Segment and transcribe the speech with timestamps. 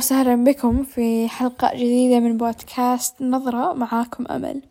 [0.00, 4.62] وسهلا بكم في حلقة جديدة من بودكاست نظرة معاكم أمل.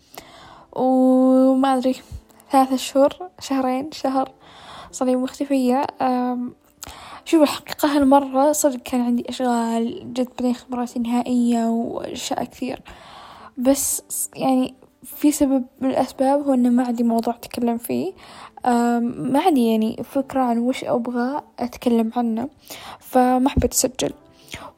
[0.73, 1.95] وما أدري
[2.51, 4.31] ثلاثة شهور شهرين شهر
[4.91, 5.87] صار مختفية.
[7.25, 12.81] شوف الحقيقة هالمرة صدق كان عندي أشغال جت بدي خبراتي نهائية وأشياء كثير.
[13.57, 14.01] بس
[14.35, 18.13] يعني في سبب من الأسباب هو إنه ما عندي موضوع أتكلم فيه.
[18.65, 22.49] ما عندي يعني فكرة عن وش أبغى أتكلم عنه
[22.99, 24.13] فما حبيت أسجل.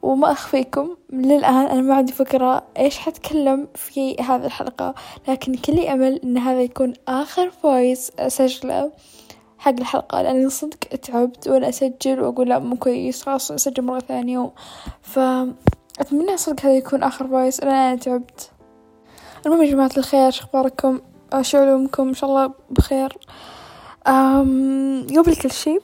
[0.02, 4.94] وما أخفيكم للآن أنا ما عندي فكرة إيش حتكلم في هذه الحلقة
[5.28, 8.92] لكن كلي أمل إن هذا يكون آخر voice أسجله
[9.58, 14.50] حق الحلقة لأني صدق تعبت وأنا أسجل وأقول لا مو كويس خلاص أسجل مرة ثانية
[15.02, 18.50] فأتمنى صدق هذا يكون آخر voice أنا تعبت.
[19.46, 21.00] المهم يا جماعة الخير شو أخباركم
[21.40, 23.18] شو علومكم؟ إن شاء الله بخير.
[25.16, 25.78] قبل كل شي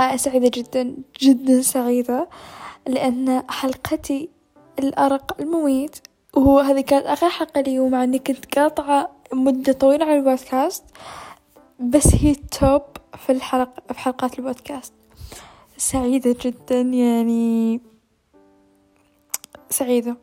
[0.00, 2.28] أنا سعيدة جدا جدا سعيدة.
[2.86, 4.28] لأن حلقتي
[4.78, 5.96] الأرق المميت
[6.34, 10.84] وهو هذه كانت آخر حلقة لي ومع إني كنت قاطعة مدة طويلة عن البودكاست
[11.80, 12.82] بس هي توب
[13.26, 14.92] في الحلقة في حلقات البودكاست.
[15.76, 17.80] سعيدة جدا يعني
[19.70, 20.16] سعيدة.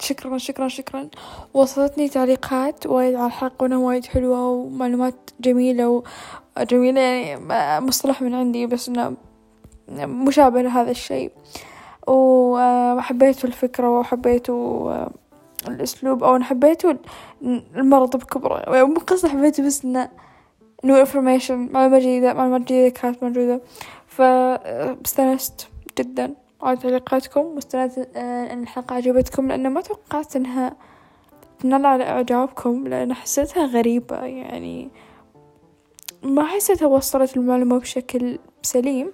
[0.00, 1.08] شكرا شكرا شكرا.
[1.54, 6.02] وصلتني تعليقات وايد على الحلقة وأنها وايد حلوة ومعلومات جميلة
[6.56, 9.16] وجميلة يعني مصطلح من عندي بس إنه
[9.90, 11.30] مشابه لهذا الشيء.
[12.06, 14.50] وحبيت الفكرة وحبيت
[15.68, 16.82] الأسلوب أو حبيت
[17.76, 18.58] المرض بكبره.
[18.58, 20.08] يعني مو قصة حبيته بس إنه
[20.84, 23.60] new information معلومات جديدة معلومات جديدة كانت موجودة.
[24.06, 25.68] فاستانست
[25.98, 30.76] جدا على تعليقاتكم واستانست إن الحلقة عجبتكم لأن ما توقعت إنها
[31.58, 34.16] تنال على إعجابكم لأن حسيتها غريبة.
[34.16, 34.88] يعني
[36.22, 39.12] ما حسيتها وصلت المعلومة بشكل سليم.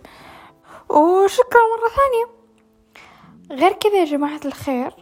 [0.88, 2.36] وشكرا مرة ثانية.
[3.60, 4.94] غير كذا يا جماعة الخير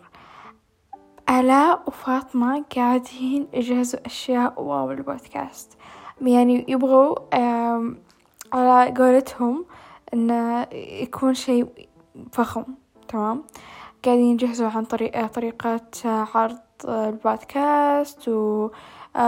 [1.30, 5.78] آلاء وفاطمة قاعدين يجهزوا أشياء واو البودكاست
[6.22, 7.14] يعني يبغوا
[8.52, 9.66] على قولتهم
[10.14, 11.88] إنه يكون شيء
[12.32, 12.64] فخم
[13.08, 13.44] تمام؟
[14.04, 18.70] قاعدين يجهزوا عن طريق طريقة عرض البودكاست و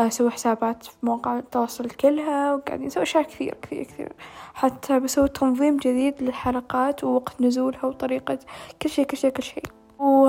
[0.08, 4.12] سووا حسابات في مواقع التواصل كلها وقاعدين يسووا أشياء كثير كثير كثير.
[4.56, 8.38] حتى بسووا تنظيم جديد للحلقات ووقت نزولها وطريقة
[8.82, 9.62] كل شيء كل شيء كل شيء.
[9.98, 10.26] و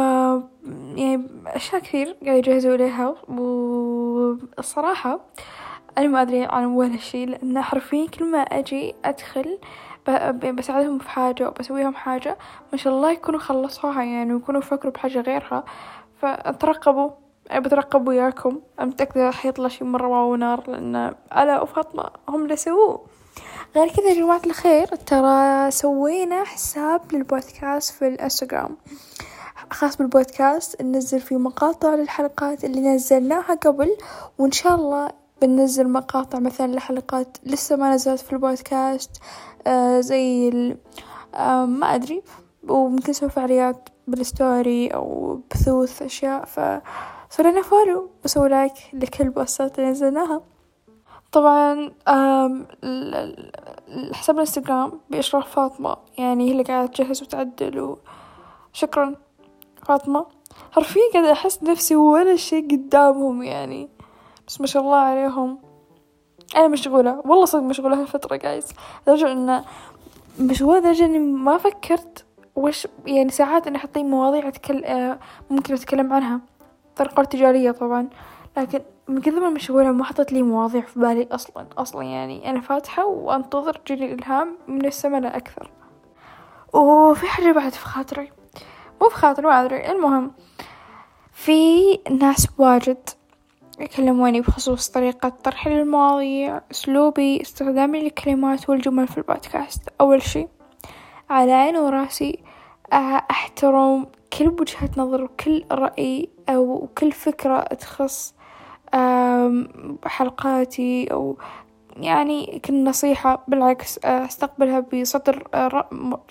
[0.95, 5.19] يعني أشياء كثير قاعد يجهزوا إليها والصراحة
[5.97, 9.59] أنا ما أدري عن ولا شيء لأن حرفيا كل ما أجي أدخل
[10.53, 12.37] بساعدهم في حاجة أو بسويهم حاجة
[12.71, 15.63] ما شاء الله يكونوا خلصوها يعني ويكونوا فكروا بحاجة غيرها.
[16.21, 17.09] فترقبوا
[17.51, 18.59] أنا بترقب وياكم.
[18.79, 23.16] أنا متأكدة حيطلع شي مرة واو نار لأن ألا وفاطمة هم اللي سووه.
[23.75, 28.77] غير كذا يا جماعة الخير ترى سوينا حساب للبودكاست في الإنستغرام.
[29.71, 33.97] خاص بالبودكاست ننزل فيه مقاطع للحلقات اللي نزلناها قبل
[34.37, 35.09] وإن شاء الله
[35.41, 39.11] بننزل مقاطع مثلا لحلقات لسه ما نزلت في البودكاست
[39.67, 40.49] آه زي
[41.35, 42.23] آه ما أدري
[42.69, 46.45] وممكن نسوي فعاليات بال story أو بثوث أشياء
[47.39, 50.41] لنا follow وسوي like لكل البوستات اللي نزلناها.
[51.31, 51.91] طبعا
[54.13, 55.97] حساب الانستغرام بإشراف فاطمة.
[56.17, 57.97] يعني هي اللي قاعدة تجهز وتعدل
[58.73, 59.15] وشكرا
[59.85, 60.25] فاطمة.
[60.71, 63.89] حرفيا قاعدة أحس نفسي ولا شي قدامهم يعني.
[64.47, 65.59] بس ما شاء الله عليهم.
[66.55, 67.21] أنا مشغولة.
[67.25, 68.67] والله صدق مشغولة هالفترة جايز
[69.07, 69.63] لدرجة إنه
[70.39, 72.25] مشغولة لدرجة إني ما فكرت
[72.55, 75.19] وش يعني ساعات إني حاطين مواضيع أتكلم
[75.49, 76.39] ممكن أتكلم عنها.
[76.95, 78.09] طريقة تجارية طبعا.
[78.57, 82.61] لكن من كثر ما مشغولة ما حطت لي مواضيع في بالي أصلا أصلا يعني أنا
[82.61, 85.71] فاتحة وأنتظر تجيني الإلهام من السما لا أكثر.
[86.73, 88.31] وفي حاجة بعد في خاطري.
[89.01, 89.91] مو في خاطري ما أدري.
[89.91, 90.31] المهم
[91.33, 93.09] في ناس واجد
[93.79, 99.81] يكلموني بخصوص طريقة طرحي للمواضيع أسلوبي استخدامي للكلمات والجمل في البودكاست.
[100.01, 100.47] أول شي
[101.29, 102.39] على عيني وراسي
[103.31, 104.07] أحترم
[104.37, 108.36] كل وجهة نظر وكل رأي أو كل فكرة تخص
[110.05, 111.37] حلقاتي أو
[111.97, 115.47] يعني كل نصيحة بالعكس أستقبلها بصدر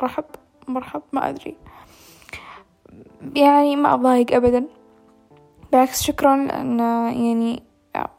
[0.03, 0.25] رحب
[0.69, 1.57] مرحب ما أدري.
[3.35, 4.67] يعني ما أضايق أبدا.
[5.73, 6.79] بالعكس شكرا لأن
[7.25, 7.63] يعني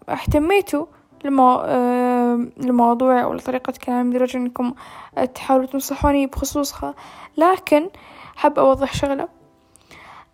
[0.10, 0.86] اهتميتوا
[1.26, 1.62] لمو...
[2.58, 4.74] لموضوع أو لطريقة كلامي لدرجة إنكم
[5.36, 6.96] تحاولوا تنصحوني بخصوصها.
[7.38, 7.90] لكن
[8.36, 9.28] حاب أوضح شغلة.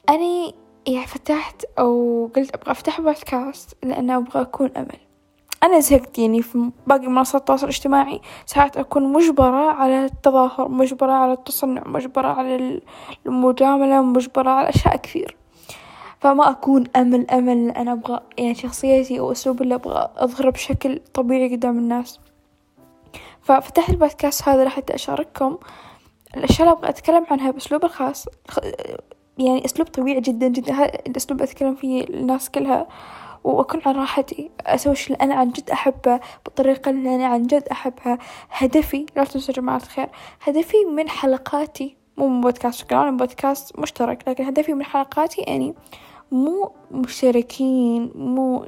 [0.09, 0.55] أني
[0.87, 4.97] يعني فتحت أو قلت أبغى أفتح بودكاست لأن أبغى أكون أمل.
[5.63, 11.33] أنا زهقت يعني في باقي منصات التواصل الاجتماعي ساعات أكون مجبرة على التظاهر مجبرة على
[11.33, 12.81] التصنع مجبرة على
[13.25, 15.37] المجاملة مجبرة على أشياء كثير.
[16.19, 21.55] فما أكون أمل أمل أنا أبغى يعني شخصيتي أو أسلوب اللي أبغى أظهره بشكل طبيعي
[21.55, 22.19] قدام الناس.
[23.41, 25.57] ففتحت البودكاست هذا لحتى أشارككم
[26.37, 28.25] الأشياء اللي أبغى أتكلم عنها بأسلوب الخاص.
[29.37, 30.73] يعني أسلوب طبيعي جدا جدا.
[30.73, 32.87] هذا الأسلوب أتكلم فيه الناس كلها.
[33.43, 37.63] وأكون على راحتي أسوي شي اللي أنا عن جد أحبه بالطريقة اللي أنا عن جد
[37.71, 38.17] أحبها.
[38.51, 40.09] هدفي لا تنسوا جماعة الخير
[40.41, 45.75] هدفي من حلقاتي مو من بودكاست كمان بودكاست مشترك لكن هدفي من حلقاتي يعني
[46.31, 48.65] مو مشتركين مو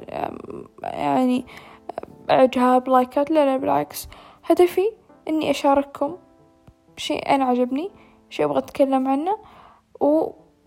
[0.82, 1.46] يعني
[2.30, 4.08] إعجاب لايكات لا لا بالعكس.
[4.44, 4.90] هدفي
[5.28, 6.16] إني أشارككم
[6.96, 7.90] شيء أنا عجبني
[8.30, 9.38] شيء أبغى أتكلم عنه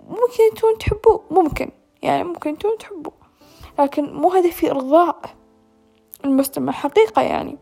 [0.07, 1.71] وممكن انتون تحبوه ممكن.
[2.01, 3.13] يعني ممكن انتون تحبوه
[3.79, 5.21] لكن مو هدفي إرضاء
[6.25, 6.71] المستمع.
[6.71, 7.57] حقيقة يعني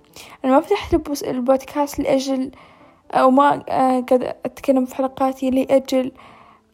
[0.46, 2.52] أنا ما فتحت البودكاست لأجل
[3.12, 6.12] أو ما آه، قاعد أتكلم في حلقاتي لأجل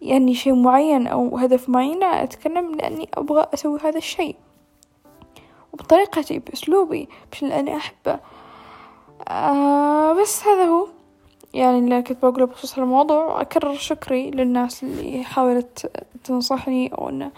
[0.01, 1.99] يعني شيء معين أو هدف معين.
[1.99, 4.35] لا أتكلم لأني أبغى أسوي هذا الشيء.
[5.73, 7.09] وبطريقتي بأسلوبي
[7.41, 8.19] اللي أنا أحبه.
[9.27, 10.87] آه بس هذا هو.
[11.53, 15.91] يعني اللي كنت بقوله بخصوص الموضوع أكرر شكري للناس اللي حاولت
[16.23, 17.31] تنصحني أو إنه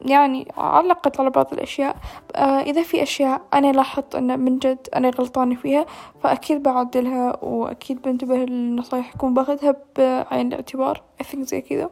[0.00, 1.96] يعني علقت على بعض الأشياء.
[2.36, 5.86] آه، إذا في أشياء أنا لاحظت أن من جد أنا غلطانة فيها
[6.22, 11.02] فأكيد بعدلها وأكيد بنتبه للنصايح أكون باخذها بعين الاعتبار.
[11.22, 11.90] Think زي كذا.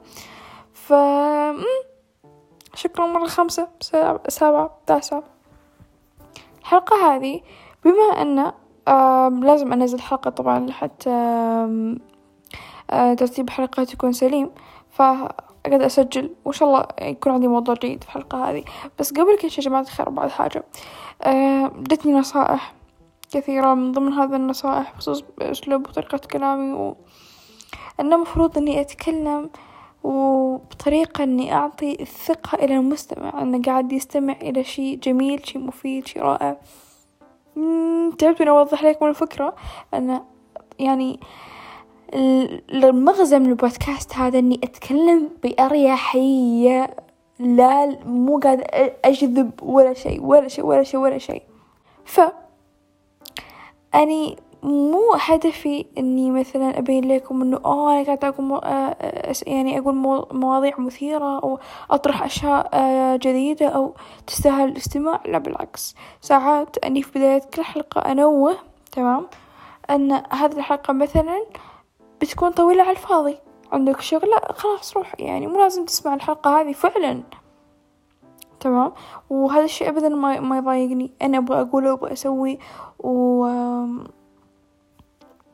[0.73, 0.93] ف
[2.75, 3.69] شكرا مرة خمسة
[4.29, 5.23] سبعة تاسعة.
[6.61, 7.41] الحلقة هذه
[7.85, 8.53] بما أن
[9.43, 11.11] لازم أنزل حلقة طبعا لحتى
[12.91, 14.51] آه، ترتيب حلقات يكون سليم.
[14.91, 15.03] ف
[15.67, 18.65] أقعد أسجل وإن شاء الله يكون عندي موضوع جيد في الحلقة هذه.
[18.99, 20.65] بس قبل كل شي جماعة الخير بعد حاجة
[21.23, 22.75] أه جتني نصائح
[23.33, 26.97] كثيرة من ضمن هذا النصائح بخصوص أسلوب وطريقة كلامي و
[28.01, 29.51] أنه مفروض إني أتكلم
[30.05, 36.23] وبطريقة إني أعطي الثقة إلى المستمع أنه قاعد يستمع إلى شيء جميل شيء مفيد شيء
[36.23, 36.57] رائع.
[38.19, 39.55] تعبت إني أوضح لكم الفكرة
[39.95, 40.25] أنه
[40.79, 41.21] يعني
[42.73, 46.97] المغزى من البودكاست هذا إني أتكلم بأريحية
[47.39, 48.65] لا مو قاعد
[49.05, 51.43] أجذب ولا شيء ولا شيء ولا شيء ولا شيء.
[52.05, 52.21] ف
[53.95, 58.61] أني مو هدفي إني مثلا أبين لكم إنه آه أنا قاعد أقول
[59.47, 59.95] يعني أقول
[60.33, 61.59] مواضيع مثيرة أو
[61.91, 62.71] أطرح أشياء
[63.17, 63.95] جديدة أو
[64.27, 65.21] تستاهل الاستماع.
[65.27, 65.97] لا بالعكس.
[66.21, 68.57] ساعات أني في بداية كل حلقة أنوه
[68.93, 69.27] تمام
[69.91, 71.45] أن هذه الحلقة مثلا
[72.21, 73.39] بتكون طويلة على الفاضي.
[73.73, 75.15] عندك شغلة خلاص روح.
[75.19, 77.23] يعني مو لازم تسمع الحلقة هذه فعلا.
[78.61, 78.93] تمام؟
[79.31, 81.13] وهذا الشيء ابدا ما ما يضايقني.
[81.23, 82.59] أنا أبغى أقوله وابغى أسوي
[82.99, 83.47] و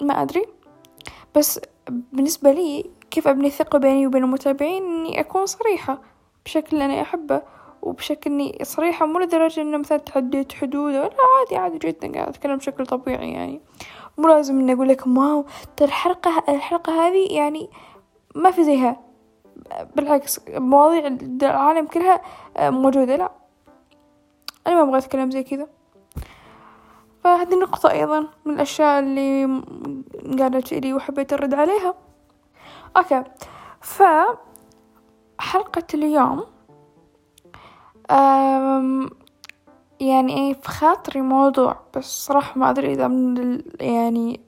[0.02, 0.46] ما أدري.
[1.34, 6.00] بس بالنسبة لي كيف أبني ثقة بيني وبين المتابعين إني أكون صريحة
[6.44, 7.42] بشكل أنا أحبه
[7.82, 12.56] وبشكل إني صريحة مو لدرجة إنه مثلا تعديت حدود لا عادي عادي جدا قاعد أتكلم
[12.56, 13.60] بشكل طبيعي يعني.
[14.18, 15.44] مو لازم إني أقول لكم wow
[15.76, 17.70] ترى الحلقة الحلقة هذه يعني
[18.34, 19.00] ما في زيها.
[19.96, 21.06] بالعكس مواضيع
[21.42, 22.20] العالم كلها
[22.58, 23.32] موجودة لا.
[24.66, 25.68] أنا ما أبغى أتكلم زي كذا.
[27.24, 29.62] فهذه النقطة أيضا من الأشياء اللي
[30.38, 31.94] قالت لي وحبيت أرد عليها.
[32.96, 33.24] okay.
[33.80, 34.02] ف
[35.38, 36.44] حلقة اليوم
[40.00, 44.40] يعني إيه في خاطري موضوع بس صراحة ما أدري إذا من يعني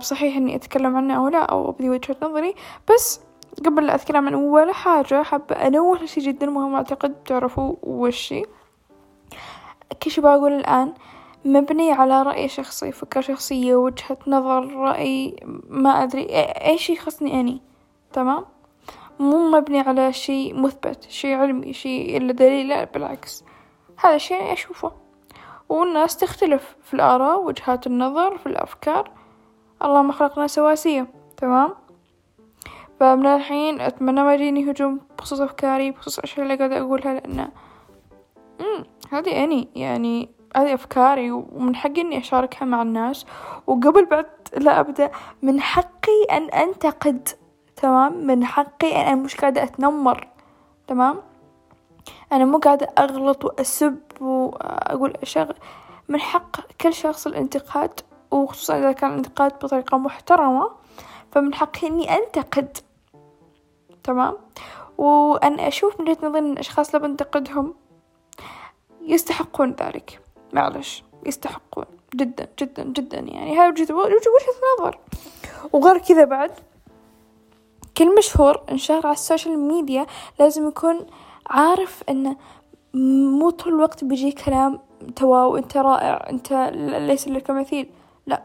[0.00, 2.54] بصحيح إني أتكلم عنه أو لا أو أبدي وجهة نظري.
[2.94, 3.20] بس
[3.66, 8.42] قبل لا أتكلم عن ولا حاجة حابة أنوه لشي جدا مهم أعتقد تعرفوا وشي
[10.02, 10.94] كل شي بقول الآن
[11.48, 15.36] مبني على رأي شخصي فكرة شخصية وجهة نظر رأي
[15.68, 17.62] ما أدري أي شي يخصني أني
[18.12, 18.44] تمام؟
[19.20, 23.44] مو مبني على شي مثبت شي علمي شي إلا دليل لا بالعكس.
[23.98, 24.92] هذا الشيء أشوفه.
[25.68, 29.10] والناس تختلف في الآراء وجهات النظر في الأفكار.
[29.82, 31.74] الله ما خلقنا سواسية تمام؟
[33.00, 37.48] فمن الحين أتمنى ما يجيني هجوم بخصوص أفكاري بخصوص الأشياء اللي قاعدة أقولها لأنه
[38.60, 43.26] مم هذه أني يعني هذه أفكاري ومن حقي إني أشاركها مع الناس.
[43.66, 44.26] وقبل بعد
[44.56, 45.10] لا أبدأ
[45.42, 47.28] من حقي أن أنتقد
[47.76, 50.28] تمام؟ من حقي أن أنا مش قاعدة أتنمر
[50.86, 51.22] تمام؟
[52.32, 55.56] أنا مو قاعدة أغلط وأسب وأقول أشياء
[56.08, 58.00] من حق كل شخص الانتقاد
[58.30, 60.70] وخصوصا إذا كان الانتقاد بطريقة محترمة
[61.32, 62.78] فمن حقي إني أنتقد
[64.04, 64.36] تمام؟
[64.98, 67.74] وأنا أشوف من وجهة نظري إن الأشخاص اللي بنتقدهم
[69.02, 70.20] يستحقون ذلك.
[70.52, 73.58] معلش يستحقون جدا جدا جدا يعني.
[73.58, 74.18] هاي وجهة وجهة
[74.80, 74.98] نظر.
[75.72, 76.50] وغير كذا بعد
[77.96, 80.06] كل مشهور انشهر على السوشيال ميديا
[80.40, 81.06] لازم يكون
[81.50, 82.36] عارف انه
[82.94, 84.80] مو طول الوقت بيجي كلام
[85.16, 86.52] تو wow أنت رائع أنت
[86.98, 87.90] ليس لك مثيل.
[88.26, 88.42] لا.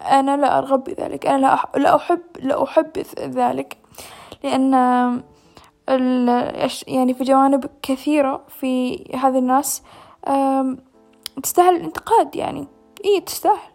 [0.00, 1.26] أنا لا أرغب بذلك.
[1.26, 3.76] أنا لا, لا احب لا أحبذ ذلك.
[4.44, 4.72] لأن
[6.86, 9.82] يعني في جوانب كثيرة في هذه الناس
[11.42, 12.68] تستاهل الانتقاد يعني.
[13.04, 13.72] إيه تستاهل؟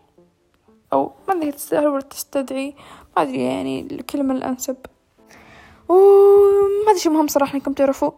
[0.93, 2.75] أو ما أدري تستاهل ولا تستدعي.
[3.17, 4.77] ما أدري يعني الكلمة الأنسب.
[5.89, 8.11] وما أدري شو مهم صراحة إنكم تعرفوا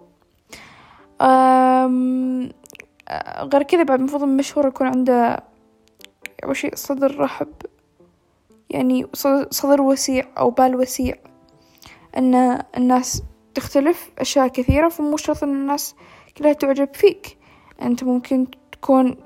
[3.42, 5.44] غير كذا بعد المفروض المشهور يكون عنده
[6.44, 7.54] أول شي صدر رحب.
[8.70, 9.08] يعني
[9.52, 11.16] صدر وسيع أو بال وسيع.
[12.18, 13.24] أن الناس
[13.56, 15.96] تختلف أشياء كثيرة فمو شرط أن الناس
[16.38, 17.39] كلها تعجب فيك.
[17.82, 19.18] أنت ممكن تكون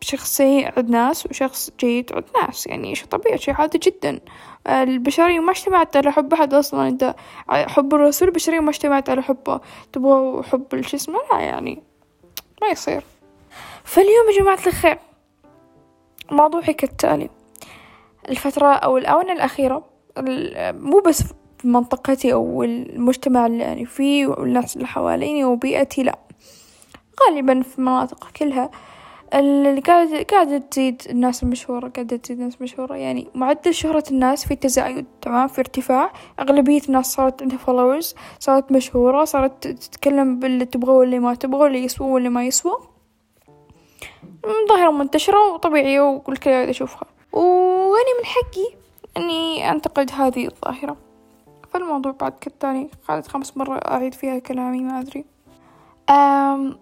[0.00, 4.20] شخص سيء عند ناس وشخص جيد عند ناس يعني شي طبيعي شي عادي جدا.
[4.68, 6.88] البشرية ما اجتمعت على حب أحد أصلا.
[6.88, 7.14] أنت
[7.48, 9.60] حب الرسول البشرية ما اجتمعت على حبه.
[9.92, 11.82] تبغى حب الشي اسمه لا يعني
[12.62, 13.04] ما يصير.
[13.84, 14.98] فاليوم يا جماعة الخير
[16.30, 17.30] موضوعي كالتالي
[18.28, 19.84] الفترة أو الآونة الأخيرة
[20.72, 21.22] مو بس
[21.58, 26.18] في منطقتي أو المجتمع اللي أنا فيه والناس اللي حواليني وبيئتي لأ.
[27.20, 28.70] غالبا في المناطق كلها.
[29.86, 32.94] قاعدة قاعدة تزيد الناس المشهورة قاعدة تزيد الناس المشهورة.
[32.94, 36.12] يعني معدل شهرة الناس في تزايد تمام؟ في ارتفاع.
[36.40, 41.84] أغلبية الناس صارت عندها فولورز صارت مشهورة صارت تتكلم باللي تبغى واللي ما تبغى واللي
[41.84, 42.72] يسوى واللي ما يسوى.
[44.68, 48.74] ظاهرة منتشرة وطبيعية والكل قاعد يشوفها وأنا من حقي
[49.16, 50.96] أني أنتقد هذه الظاهرة.
[51.70, 55.24] فالموضوع بعد كالتالي قعدت خمس مرة أعيد فيها كلامي ما أدري.
[56.10, 56.78] أم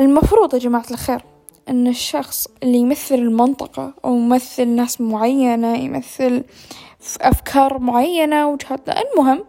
[0.00, 1.20] المفروض يا جماعة الخير
[1.68, 6.44] أن الشخص اللي يمثل المنطقة أو يمثل ناس معينة يمثل
[7.20, 9.44] أفكار معينة وجهات المهم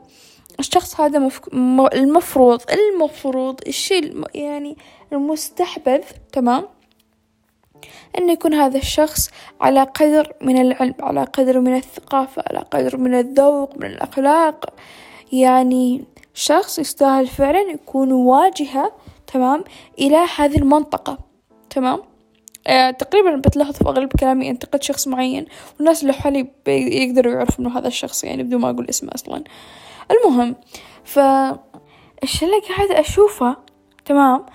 [0.59, 1.53] الشخص هذا مفك...
[1.93, 4.77] المفروض المفروض الشيء يعني
[5.13, 6.01] المستحبذ
[6.31, 6.65] تمام؟
[8.17, 9.29] أن يكون هذا الشخص
[9.61, 14.73] على قدر من العلم على قدر من الثقافة على قدر من الذوق من الأخلاق.
[15.31, 16.03] يعني
[16.33, 18.91] شخص يستاهل فعلا يكون واجهة
[19.33, 19.63] تمام
[19.99, 21.17] إلى هذه المنطقة
[21.69, 21.99] تمام؟
[22.67, 25.45] آه تقريبا بتلاحظ في أغلب كلامي أنتقد شخص معين
[25.77, 29.43] والناس اللي حولي يقدروا يعرفوا إنه هذا الشخص يعني بدون ما أقول اسمه أصلا.
[30.11, 30.55] المهم
[31.03, 33.57] فالشي اللي قاعدة أشوفه
[34.05, 34.45] تمام؟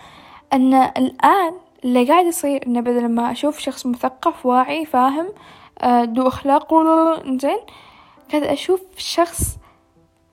[0.52, 1.54] أن الآن
[1.85, 5.28] اللي قاعد يصير إنه بدل ما أشوف شخص مثقف واعي فاهم
[5.78, 6.75] آه، ذو أخلاق
[7.26, 7.59] زين
[8.33, 9.57] قاعد أشوف شخص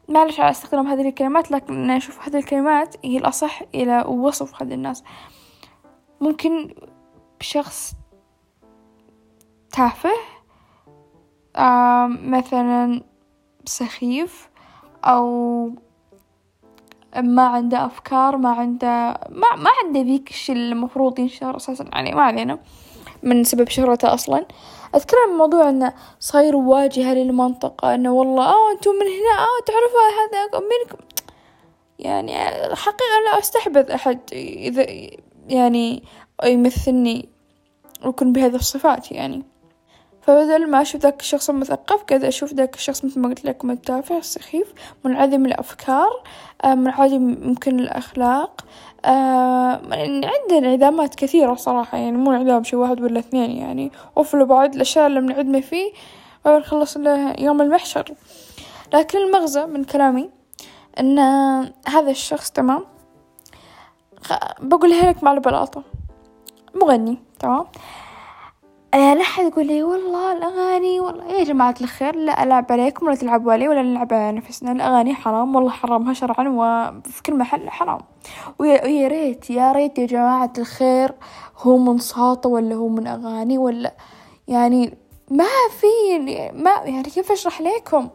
[0.10, 4.74] معلش على استخدام هذه الكلمات لكن أنا أشوف هذه الكلمات هي الأصح إلى وصف هذه
[4.74, 5.04] الناس.
[6.22, 6.76] ممكن
[7.42, 7.94] شخص
[9.72, 10.14] تافه
[11.56, 13.04] آه مثلا
[13.66, 14.50] سخيف
[15.06, 15.72] أو
[17.18, 18.88] ما عنده أفكار ما عنده
[19.30, 22.60] ما, ما عنده ذيك الشي المفروض ينشر أساسا يعني ما علينا
[23.24, 24.38] من سبب شهرته أصلا.
[24.38, 30.00] أتكلم عن موضوع إنه صاير واجهة للمنطقة إنه والله آه أنتم من هنا آه تعرفوا
[30.22, 31.04] هذا منكم.
[32.00, 32.34] يعني
[32.76, 34.86] حقيقة لا أستحبذ أحد إذا
[35.48, 36.04] يعني
[36.44, 37.30] يمثلني
[38.06, 39.44] ويكون بهذه الصفات يعني.
[40.22, 44.18] فبدل ما أشوف ذاك الشخص المثقف قاعدة أشوف ذاك الشخص مثل ما قلت لكم التافه
[44.18, 44.74] السخيف
[45.06, 46.24] منعدم الأفكار
[46.64, 48.66] آه، منعدم ممكن الأخلاق
[49.06, 54.76] آه عندنا انعدامات كثيرة صراحة يعني مو انعدام شي واحد ولا اثنين يعني وفلوا بعد
[54.76, 55.92] الأشياء اللي بنعدمه فيه
[56.46, 58.14] ونخلص له يوم المحشر.
[58.94, 60.30] لكن المغزى من كلامي
[61.00, 61.20] أن
[61.88, 62.86] هذا الشخص تمام؟
[64.60, 65.84] بقولها لك مع البلاطة.
[66.76, 67.66] مغني تمام؟
[68.94, 73.54] لا أحد يقول لي والله الأغاني والله يا جماعة الخير لا ألعب عليكم ولا تلعبوا
[73.54, 78.00] علي ولا نلعب على نفسنا الأغاني حرام والله حرامها شرعا وفي كل محل حرام.
[78.60, 81.12] ويا ريت يا ريت يا جماعة الخير
[81.58, 83.94] هو من صوته ولا هو من أغاني ولا
[84.48, 84.98] يعني
[85.32, 85.46] ما
[85.80, 86.20] في
[86.54, 88.10] ما يعني كيف أشرح لكم؟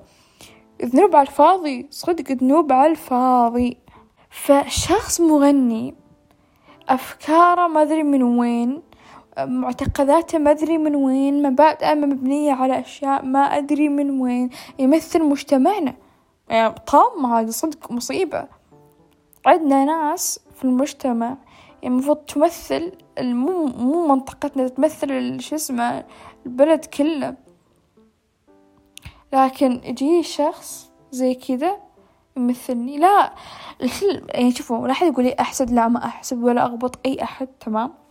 [0.84, 3.78] ذنوب على الفاضي صدق ذنوب على الفاضي.
[4.30, 5.94] فشخص مغني
[6.88, 8.82] أفكاره ما أدري من وين
[9.38, 15.94] معتقداته ما أدري من وين مبادئه مبنية على أشياء ما أدري من وين يمثل مجتمعنا.
[16.48, 18.48] يعني طامة هذه صدق مصيبة.
[19.46, 21.26] عندنا ناس في المجتمع
[21.82, 26.04] يعني المفروض تمثل مو مو منطقتنا تمثل شو اسمه
[26.46, 27.34] البلد كله.
[29.32, 31.76] لكن يجي شخص زي كذا
[32.36, 32.98] يمثلني.
[32.98, 33.32] لا
[34.28, 38.05] يعني شوفوا لا أحد يقول لي أحسد لا ما أحسد ولا أغبط أي أحد تمام؟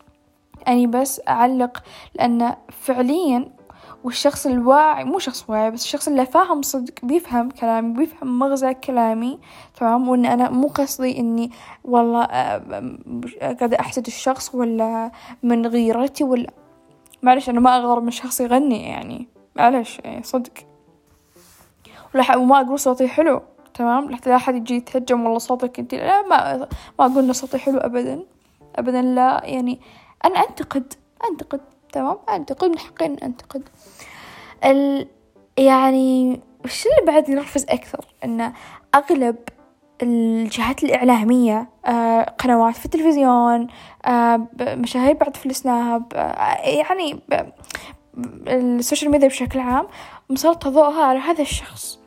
[0.68, 1.84] أني بس أعلق
[2.16, 3.56] لأن فعليا
[4.04, 9.40] والشخص الواعي مو شخص واعي بس الشخص اللي فاهم صدق بيفهم كلامي بيفهم مغزى كلامي
[9.80, 11.52] تمام؟ وإن أنا مو قصدي إني
[11.84, 12.62] والله آه،
[13.42, 15.12] قاعدة احسد الشخص ولا
[15.44, 16.52] من غيرتي ولا
[17.24, 20.54] معلش أنا ما اغار من شخص يغني يعني معلش يعني صدق.
[22.36, 23.42] وما أقول صوتي حلو
[23.74, 26.58] تمام؟ لا أحد يجي يتهجم والله صوتك أنت لا ما
[27.00, 28.24] ما أقول إن صوتي حلو أبدا
[28.76, 29.80] أبدا لا يعني
[30.26, 30.94] أنا أنتقد
[31.32, 31.62] أنتقد
[31.94, 33.70] تمام؟ أنتقد من حقي إن أنتقد.
[34.66, 35.08] ال
[35.58, 38.54] يعني وش اللي بعد ينرفز أكثر؟ إن
[38.96, 39.36] أغلب
[40.02, 43.68] الجهات الإعلامية آه قنوات في التلفزيون
[44.06, 47.20] آه مشاهير بعد في السناب آه يعني
[48.48, 49.88] السوشيال ميديا بشكل عام
[50.30, 52.00] مسلطة ضوءها على هذا الشخص.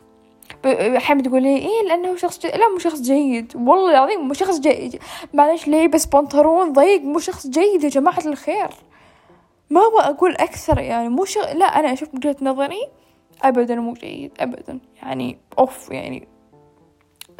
[0.66, 2.56] أحيانا تقولي إيه لأنه شخص جيد.
[2.56, 3.52] لا مو شخص جيد.
[3.56, 4.98] والله العظيم مو شخص جيد.
[5.34, 8.68] معلش بس بنطلون ضيق مو شخص جيد يا جماعة الخير.
[9.70, 11.52] ما أبغى أقول أكثر يعني مو شغ...
[11.52, 12.88] لا أنا أشوف من وجهة نظري
[13.42, 14.80] أبدا مو جيد أبدا.
[15.02, 16.28] يعني أوف يعني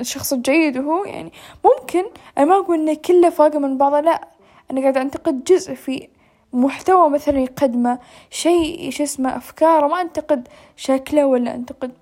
[0.00, 1.32] الشخص الجيد هو يعني
[1.64, 2.04] ممكن
[2.38, 4.28] أنا ما أقول إنه كله فاقة من بعضه لا.
[4.70, 6.08] أنا قاعدة أنتقد جزء في
[6.52, 7.98] محتوى مثلا يقدمه
[8.30, 11.92] شيء شو اسمه أفكاره ما أنتقد شكله ولا أنتقد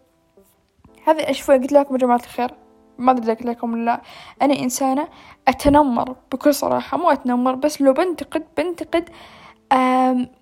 [1.07, 2.51] هذا أشوف قلت لكم يا جماعة الخير
[2.99, 4.03] ما أدري قلت لكم ولا لا.
[4.43, 5.09] أنا إنسانة
[5.49, 9.09] أتنمر بكل صراحة مو أتنمر بس لو بنتقد بنتقد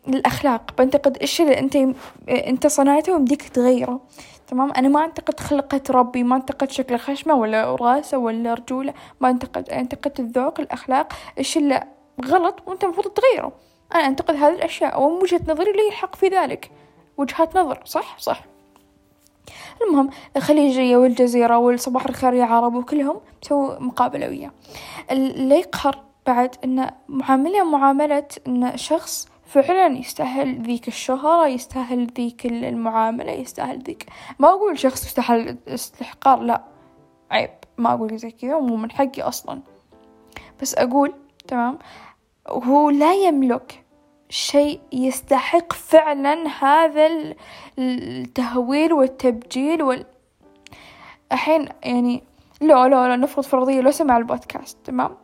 [0.09, 1.77] الأخلاق بنتقد إيش اللي أنت
[2.29, 4.01] أنت صنعته ومديك تغيره.
[4.47, 9.31] تمام؟ أنا ما أنتقد خلقة ربي ما أنتقد شكل خشمة ولا راسه ولا رجوله ما
[9.31, 11.85] أنتقد أنتقد الذوق الأخلاق إيش اللي
[12.25, 13.53] غلط وأنت المفروض تغيره.
[13.95, 16.71] أنا أنتقد هذه الأشياء ومن وجهة نظري لي حق في ذلك.
[17.17, 18.54] وجهات نظر صح؟ صح.
[19.83, 24.51] المهم الخليجية والجزيرة والصباح الخير يا عرب وكلهم سووا مقابلة وياه
[25.11, 33.33] اللي يقهر بعد إن معاملة معاملة إن شخص فعلا يستاهل ذيك الشهرة يستاهل ذيك المعاملة
[33.33, 34.07] يستاهل ذيك.
[34.39, 36.65] ما أقول شخص يستاهل استحقار لا.
[37.31, 37.51] عيب.
[37.79, 39.61] ما أقول زي كذا ومو من حقي أصلا.
[40.63, 41.13] بس أقول
[41.49, 41.79] تمام
[42.49, 43.84] هو لا يملك
[44.35, 47.35] شيء يستحق فعلا هذا
[47.79, 50.07] التهويل والتبجيل وال
[51.33, 52.23] الحين يعني
[52.61, 55.17] لا لا لا نفرض فرضية لو سمع البودكاست تمام؟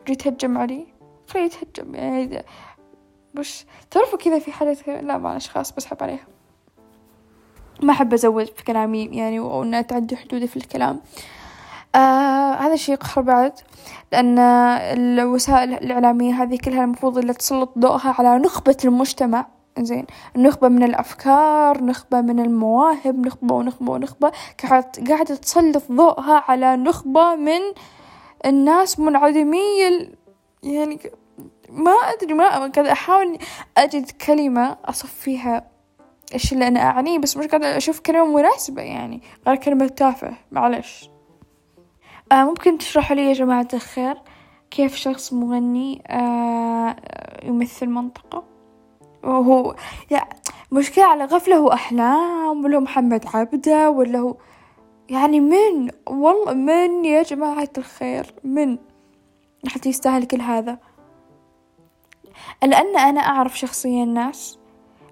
[0.00, 0.86] وجيت تهجم علي؟
[1.28, 2.44] خليه يتهجم يعني
[3.38, 6.26] وش تعرفوا كذا في حدث لا معلش خلاص بسحب عليها.
[7.82, 11.00] ما أحب أزود في كلامي يعني وإن أتعدي حدودي في الكلام.
[11.94, 13.52] آه هذا الشيء يقهر بعد
[14.12, 19.46] لأن الوسائل الإعلامية هذه كلها المفروض اللي تسلط ضوءها على نخبة المجتمع.
[19.78, 24.32] زين نخبة من الأفكار نخبة من المواهب نخبة ونخبة ونخبة
[25.08, 27.60] قاعدة تسلط ضوءها على نخبة من
[28.46, 29.58] الناس منعدمي
[30.62, 30.98] يعني
[31.70, 33.38] ما أدري ما قاعدة أحاول
[33.76, 35.70] أجد كلمة أصف فيها
[36.34, 41.10] إيش اللي أنا أعنيه بس مش قاعدة أشوف كلمة مناسبة يعني غير كلمة تافه معلش.
[42.32, 44.16] ممكن تشرحوا لي يا جماعة الخير
[44.70, 46.96] كيف شخص مغني آه
[47.44, 48.44] يمثل منطقة؟
[49.24, 49.76] وهو
[50.10, 50.28] يعني
[50.72, 54.36] مشكلة على غفلة هو أحلام ولا محمد عبده ولا هو
[55.08, 58.78] يعني من؟ والله من يا جماعة الخير من؟
[59.68, 60.78] حتى يستاهل كل هذا.
[62.62, 64.55] لأن أنا أعرف شخصيا ناس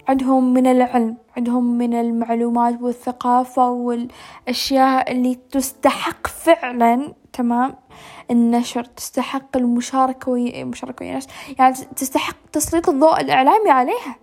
[0.08, 7.74] عندهم من العلم عندهم من المعلومات والثقافة والأشياء اللي تستحق فعلا تمام؟
[8.30, 11.20] النشر تستحق المشاركة ويا المشاركة ويا
[11.58, 14.16] يعني تستحق تسليط الضوء الإعلامي عليها.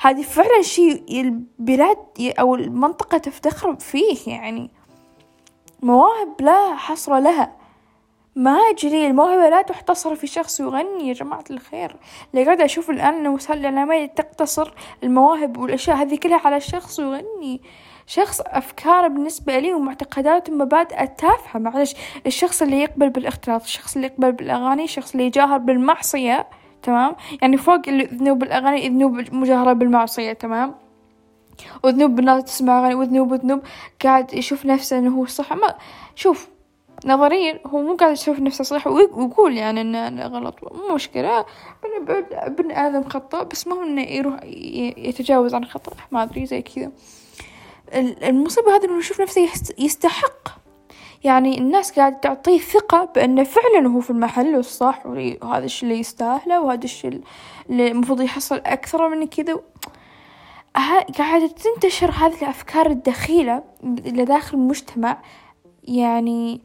[0.00, 4.70] هذه فعلا شيء البلاد أو المنطقة تفتخر فيه يعني.
[5.82, 7.63] مواهب لا حصر لها.
[8.36, 11.96] ما أجري الموهبة لا تحتصر في شخص يغني يا جماعة الخير.
[12.34, 17.60] اللي قاعدة أشوف الآن أن وسائل الإعلامية تقتصر المواهب والأشياء هذه كلها على الشخص يغني.
[18.06, 21.94] شخص أفكاره بالنسبة لي ومعتقداته ومبادئه تافهة معلش
[22.26, 26.46] الشخص اللي يقبل بالاختلاط الشخص اللي يقبل بالأغاني الشخص اللي يجاهر بالمعصية
[26.82, 30.74] تمام؟ يعني فوق الذنوب بالأغاني الذنوب المجاهرة بالمعصية تمام؟
[31.84, 33.62] وذنوب الناس تسمع أغاني وذنوب وذنوب
[34.04, 35.74] قاعد يشوف نفسه إنه هو صح ما
[36.14, 36.48] شوف
[37.04, 40.54] نظريا هو مو قاعد يشوف نفسه صح ويقول يعني إنه غلط.
[40.62, 41.44] مو مشكلة.
[42.48, 44.40] بني آدم خطأ بس ما هو إنه يروح
[44.96, 45.92] يتجاوز عن خطأ.
[46.12, 46.92] ما أدري زي كذا.
[48.28, 50.48] المصيبة هذا إنه يشوف نفسه يستحق.
[51.24, 56.60] يعني الناس قاعدة تعطيه ثقة بأنه فعلا هو في المحل الصح وهذا الشي اللي يستاهله
[56.60, 57.20] وهذا الشي
[57.70, 59.60] اللي المفروض يحصل أكثر من كذا.
[61.18, 65.18] قاعدة تنتشر هذه الأفكار الدخيلة اللي داخل المجتمع.
[65.82, 66.60] يعني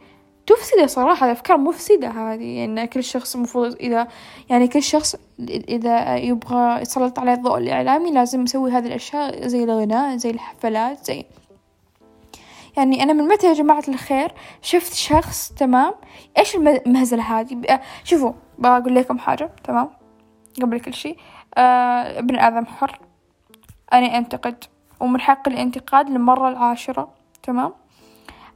[0.50, 4.08] تفسد صراحة الأفكار مفسدة هذه يعني كل شخص المفروض إذا
[4.50, 5.16] يعني كل شخص
[5.50, 11.26] إذا يبغى يسلط عليه الضوء الإعلامي لازم يسوي هذه الأشياء زي الغناء زي الحفلات زي
[12.78, 14.32] يعني أنا من متى يا جماعة الخير
[14.62, 15.94] شفت شخص تمام؟
[16.38, 19.90] إيش المهزلة هذه؟ شوفوا بقول لكم حاجة تمام؟
[20.62, 21.18] قبل كل شيء
[21.58, 23.00] آه ابن آدم حر.
[23.94, 24.64] أنا أنتقد
[25.00, 27.10] ومن حق الانتقاد للمرة العاشرة
[27.44, 27.74] تمام؟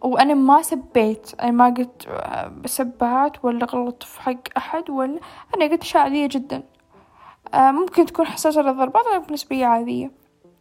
[0.03, 1.31] وأنا ما سبيت.
[1.41, 2.07] أنا ما قلت
[2.65, 5.19] سبات ولا غلط في حق أحد ولا
[5.55, 6.63] أنا قلت أشياء عادية جدا.
[7.53, 10.11] آه ممكن تكون حساسة للضربات لكن نسبية عادية.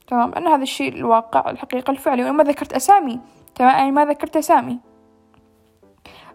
[0.06, 3.20] تمام؟ أنا هذا الشيء الواقع الحقيقة الفعلي وأنا ما ذكرت أسامي.
[3.54, 4.80] تمام؟ أنا ما ذكرت أسامي.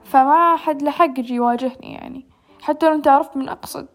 [0.04, 2.26] فما حد له يجي يواجهني يعني.
[2.62, 3.88] حتى لو أنت عرفت من أقصد.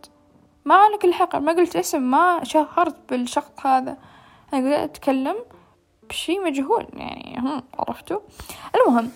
[0.65, 3.97] ما لك الحق ما قلت اسم ما شهرت بالشخص هذا.
[4.55, 5.37] أنا قلت أتكلم
[6.09, 8.21] بشي مجهول يعني هم عرفتوا؟
[8.75, 9.11] المهم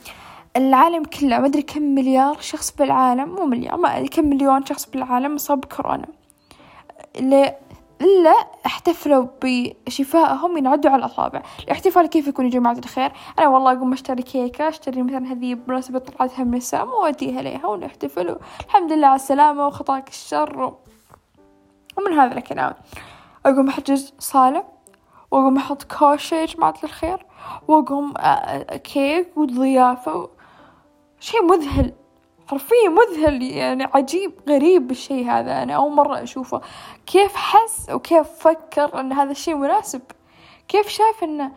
[0.57, 5.35] العالم كله ما أدري كم مليار شخص بالعالم مو مليار ما كم مليون شخص بالعالم
[5.35, 6.07] مصاب بكورونا.
[8.01, 8.35] إلا
[8.67, 11.43] احتفلوا بشفائهم ينعدوا على الأصابع.
[11.65, 15.99] الاحتفال كيف يكون يا جماعة الخير؟ أنا والله أقوم أشتري كيكة أشتري مثلا هذه بمناسبة
[15.99, 18.37] طلعتها من السما وأوديها ليها ونحتفل.
[18.67, 20.75] الحمد لله على السلامة وخطاك الشر.
[21.99, 22.75] ومن هذا الكلام
[23.47, 24.76] أقوم أحجز صالة.
[25.31, 27.27] وأقوم أحط كوشة يا جماعة الخير
[27.69, 28.15] وأقوم
[28.85, 30.29] كيك وضيافة
[31.21, 31.93] شي مذهل
[32.47, 35.63] حرفيا مذهل يعني عجيب غريب الشي هذا.
[35.63, 36.61] أنا أول مرة أشوفه.
[37.07, 40.03] كيف حس وكيف فكر أن هذا الشي مناسب؟
[40.69, 41.53] كيف شاف أنه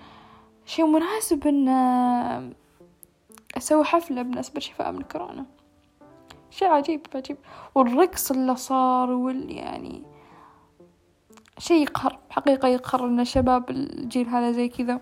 [0.66, 2.54] شي مناسب أن
[3.58, 5.46] أسوي حفلة بمناسبة شفاء من كورونا؟
[6.50, 7.38] شي عجيب عجيب.
[7.76, 10.04] والرقص اللي صار وال يعني
[11.60, 15.00] شي يقهر حقيقة يقهر إن شباب الجيل هذا زي كذا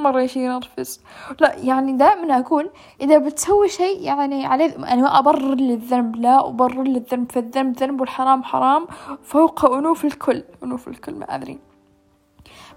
[0.00, 1.00] مرة شي ينرفز.
[1.40, 6.82] لا يعني دائما أقول إذا بتسوي شيء يعني عليه أنا ما أبرر للذنب لا أبرر
[6.82, 8.86] للذنب فالذنب ذنب والحرام حرام
[9.22, 11.58] فوق أنوف الكل أنوف الكل ما أدري.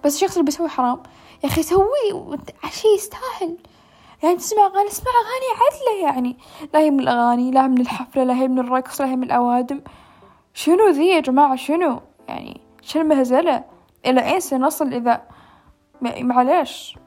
[0.03, 1.03] بس الشخص اللي بيسوي حرام
[1.43, 2.37] يا أخي سويه
[2.69, 3.57] شي يستاهل.
[4.23, 6.37] يعني تسمع أغاني اسمع أغاني عدلة يعني.
[6.73, 9.81] لا هي من الأغاني لا من الحفلة لا هي من الرقص لا هي من الأوادم.
[10.53, 11.99] شنو ذي يا جماعة؟ شنو؟
[12.31, 13.63] يعني شو المهزلة
[14.05, 15.27] إلى أين سنصل إذا؟
[16.01, 16.97] معليش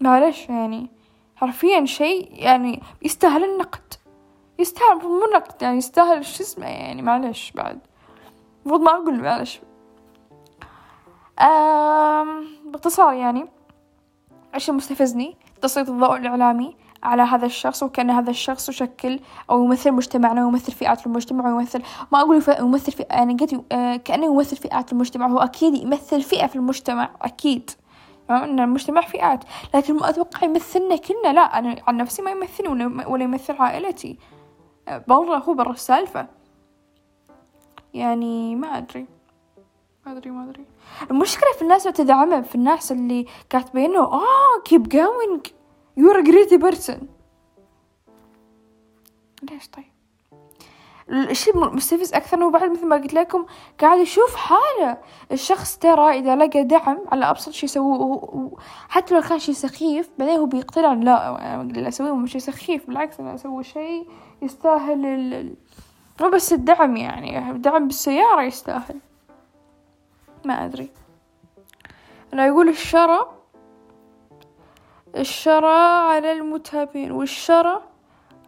[0.00, 0.90] معليش يعني.
[1.36, 3.94] حرفيا شيء يعني يستاهل النقد.
[4.58, 7.78] يستاهل مو نقد يعني يستاهل شو اسمه يعني معليش بعد.
[8.62, 9.60] المفروض ما أقول معليش
[12.64, 13.46] باختصار يعني
[14.54, 16.76] إيش مستفزني تسليط الضوء الإعلامي.
[17.06, 22.20] على هذا الشخص وكأن هذا الشخص يشكل أو يمثل مجتمعنا ويمثل فئات المجتمع ويمثل ما
[22.20, 27.10] أقول يمثل فئة قلت آه، كأنه يمثل فئات المجتمع هو أكيد يمثل فئة في المجتمع
[27.22, 27.70] أكيد.
[28.30, 29.44] أن المجتمع فئات.
[29.74, 34.18] لكن ما أتوقع يمثلنا كلنا لا أنا عن نفسي ما يمثلني ولا يمثل عائلتي.
[34.88, 36.26] آه، برا هو برا السالفة.
[37.94, 39.06] يعني ما أدري.
[40.06, 40.64] ما أدري ما أدري.
[41.10, 44.82] المشكلة في الناس اللي تدعمه في الناس اللي كاتبينه آه keep
[45.98, 47.06] going you're a great person.
[49.50, 49.84] ليش طيب؟
[51.10, 53.46] الشيء المستفز أكثر إنه بعد مثل ما قلت لكم
[53.80, 54.98] قاعد يشوف حاله.
[55.32, 60.38] الشخص ترى إذا لقى دعم على أبسط شيء يسووه حتى لو كان شيء سخيف بعدين
[60.38, 64.08] هو بيقتنع لا اللي أسويه مش شيء سخيف بالعكس أنا أسوي شيء
[64.42, 65.54] يستاهل ال...
[66.20, 69.00] مو بس الدعم يعني الدعم بالسيارة يستاهل.
[70.44, 70.90] ما أدري.
[72.32, 73.18] أنا يقول الشرى
[75.16, 75.76] الشرى
[76.10, 77.80] على المتابعين والشرى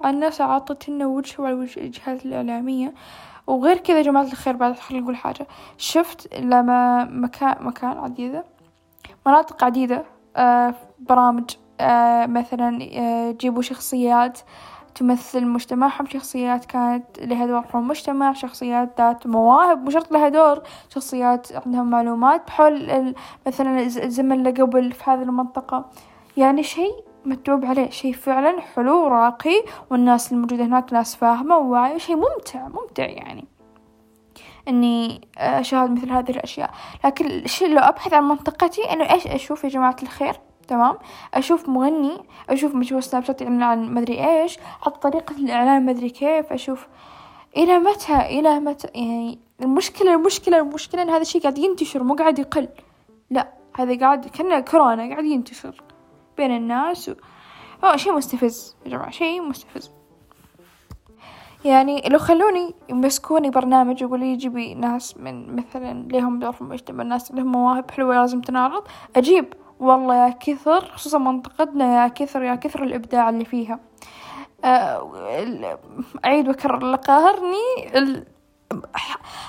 [0.04, 2.94] على الناس عطتنا وجه وعلى وجه الجهات الإعلامية.
[3.46, 5.46] وغير كذا جماعة الخير بعد خلينا نقول حاجة.
[5.78, 8.44] شفت لما مكان مكان عديدة
[9.26, 10.04] مناطق عديدة
[10.36, 11.50] آه برامج
[11.80, 14.38] آه مثلا آه جيبوا شخصيات
[14.94, 16.06] تمثل مجتمعهم.
[16.06, 21.90] شخصيات كانت لها دور في المجتمع شخصيات ذات مواهب مو شرط لها دور شخصيات عندهم
[21.90, 22.46] معلومات.
[22.46, 23.14] بحول
[23.46, 25.84] مثلا الزمن اللي قبل في هذه المنطقة.
[26.38, 32.16] يعني شيء متعوب عليه شيء فعلا حلو راقي والناس الموجودة هناك ناس فاهمة وواعية شيء
[32.16, 33.44] ممتع ممتع يعني.
[34.68, 36.70] إني أشاهد مثل هذه الأشياء.
[37.04, 40.34] لكن الشيء لو أبحث عن منطقتي إنه إيش أشوف يا جماعة الخير؟
[40.68, 40.98] تمام؟
[41.34, 42.18] أشوف مغني
[42.50, 46.86] أشوف مجهول سناب شات يعلن عن مدري إيش حط طريقة الإعلان مدري كيف أشوف
[47.56, 52.38] إلى متى إلى متى يعني المشكلة المشكلة المشكلة إن هذا الشيء قاعد ينتشر مو قاعد
[52.38, 52.68] يقل.
[53.30, 55.87] لا هذا قاعد كأنه كورونا قاعد ينتشر.
[56.38, 57.12] بين الناس و...
[57.84, 59.90] أوه شيء مستفز يا جماعة شيء مستفز.
[61.64, 67.02] يعني لو خلوني يمسكوني برنامج يقول لي جيبي ناس من مثلا لهم دور في المجتمع
[67.02, 68.84] الناس لهم مواهب حلوة لازم تنعرض
[69.16, 69.54] أجيب.
[69.80, 73.80] والله يا كثر خصوصا منطقتنا يا كثر يا كثر الإبداع اللي فيها.
[76.24, 77.88] أعيد وأكرر اللي قاهرني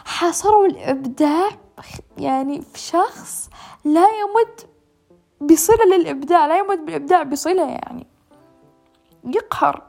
[0.06, 1.50] حصروا الإبداع
[2.18, 3.50] يعني في شخص
[3.86, 4.69] لا يمد
[5.42, 8.08] بصلة للإبداع لا يمد بالإبداع بصلة يعني.
[9.24, 9.82] يقهر.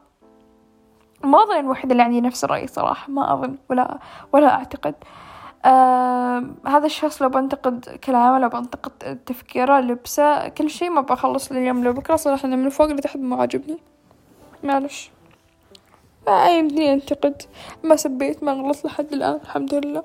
[1.25, 3.99] ما أظن الوحيدة اللي عندي نفس الرأي صراحة ما أظن ولا
[4.33, 4.95] ولا أعتقد.
[5.65, 11.85] آه هذا الشخص لو بنتقد كلامه لو بنتقد تفكيره لبسه كل شي ما بخلص لليوم
[11.85, 12.17] لو بكرة.
[12.17, 13.79] صراحة من فوق لتحت ما عجبني.
[14.63, 15.11] معلش.
[16.27, 17.43] ما يمديني أنتقد.
[17.85, 20.03] ما سبيت ما غلطت لحد الآن الحمد لله.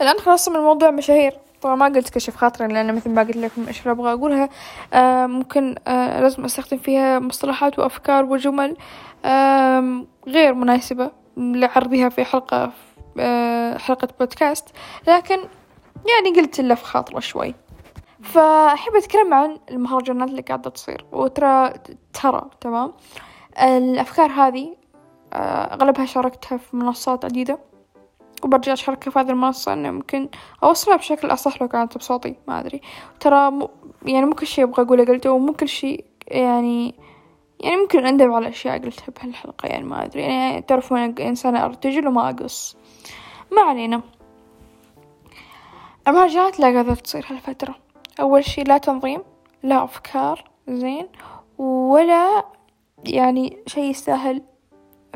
[0.00, 1.38] الآن خلاص من الموضوع مشاهير.
[1.62, 4.48] طبعا ما قلت كشف خاطري لأن مثل ما قلت لكم إيش أبغى أقولها.
[4.94, 8.76] آه ممكن آه لازم أستخدم فيها مصطلحات وأفكار وجمل
[10.28, 12.72] غير مناسبة لعرضها في حلقة
[13.20, 14.68] آه حلقة بودكاست.
[15.08, 15.38] لكن
[16.08, 17.54] يعني قلت له في خاطره شوي.
[18.22, 21.04] فأحب أتكلم عن المهرجانات اللي قاعدة تصير.
[21.12, 21.72] وترى
[22.22, 22.92] ترى تمام؟
[23.62, 24.76] الأفكار هذه
[25.32, 27.58] آه، أغلبها شاركتها في منصات عديدة.
[28.44, 30.28] وبرجع أشاركها في هذه المنصة إنه ممكن
[30.64, 32.80] أوصلها بشكل أصح لو كانت بصوتي ما أدري.
[33.20, 33.68] ترى م...
[34.02, 36.94] يعني مو كل شي أبغى أقوله قلته ومو كل شي يعني
[37.60, 40.22] يعني ممكن أندم على أشياء قلتها بهالحلقة يعني ما أدري.
[40.22, 42.76] يعني تعرفون إنسانة أرتجل وما أقص.
[43.52, 44.02] ما علينا.
[46.08, 47.74] المهرجانات لا قاعدة تصير هالفترة.
[48.20, 49.22] أول شي لا تنظيم
[49.62, 51.08] لا أفكار زين.
[51.58, 52.44] ولا
[53.04, 54.42] يعني شي يستاهل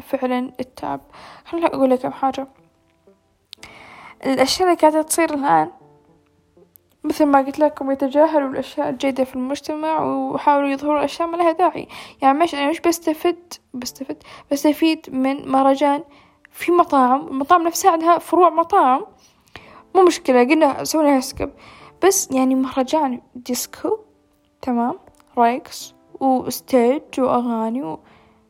[0.02, 1.00] فعلا التعب.
[1.44, 2.48] خليني أقول لك حاجة.
[4.24, 5.70] الأشياء اللي قاعدة تصير الآن
[7.04, 11.88] مثل ما قلت لكم يتجاهلوا الأشياء الجيدة في المجتمع ويحاولوا يظهروا أشياء ما لها داعي.
[12.22, 16.04] يعني مش أنا مش بستفد بستفد بستفيد من مهرجان
[16.50, 19.06] في مطاعم المطاعم نفسها عندها فروع مطاعم.
[19.94, 21.50] مو مشكلة قلنا سوينا skip
[22.04, 23.98] بس يعني مهرجان disco
[24.62, 24.98] تمام؟
[25.38, 27.96] ريكس و stage وأغاني.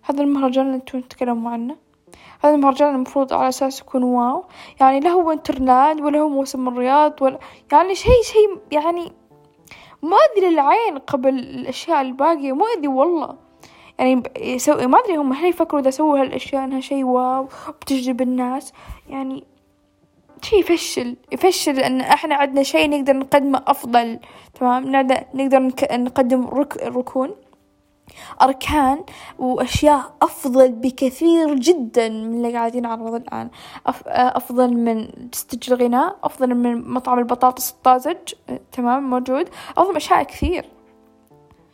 [0.03, 1.77] هذا المهرجان اللي أنتم تتكلموا عنه.
[2.47, 4.45] هذا المهرجان المفروض على أساس يكون wow.
[4.81, 7.39] يعني لا هو وينتر لاند ولا هو موسم الرياض ولا
[7.73, 9.13] يعني شيء شيء يعني
[10.03, 13.37] مؤذي للعين قبل الأشياء الباقية مؤذي والله.
[13.99, 18.73] يعني يسوي ما أدري هم هل يفكروا إذا سووا هالأشياء إنها شيء wow وبتجذب الناس؟
[19.09, 19.45] يعني
[20.43, 24.19] شي يفشل يفشل لأن إحنا عندنا شيء نقدر نقدمه أفضل
[24.55, 24.91] تمام؟
[25.35, 27.31] نقدر نقدم رك ركون.
[28.42, 29.05] أركان
[29.38, 33.51] وأشياء أفضل بكثير جدا من اللي قاعدين نعرض الآن.
[33.87, 38.16] أفضل من ستج الغناء أفضل من مطعم البطاطس الطازج
[38.73, 39.49] تمام موجود.
[39.79, 40.64] أفضل من أشياء كثير.